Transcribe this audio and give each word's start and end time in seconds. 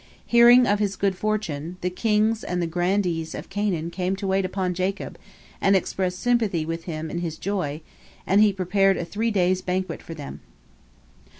Hearing 0.25 0.65
of 0.65 0.79
his 0.79 0.95
good 0.95 1.15
fortune, 1.15 1.77
the 1.81 1.91
kings 1.91 2.43
and 2.43 2.59
the 2.59 2.65
grandees 2.65 3.35
of 3.35 3.49
Canaan 3.51 3.91
came 3.91 4.15
to 4.15 4.25
wait 4.25 4.45
upon 4.45 4.73
Jacob 4.73 5.15
and 5.61 5.75
express 5.75 6.15
sympathy 6.15 6.65
with 6.65 6.85
him 6.85 7.11
in 7.11 7.19
his 7.19 7.37
joy, 7.37 7.81
and 8.25 8.41
he 8.41 8.51
prepared 8.51 8.97
a 8.97 9.05
three 9.05 9.29
days' 9.29 9.61
banquet 9.61 10.01
for 10.01 10.15
them. 10.15 10.39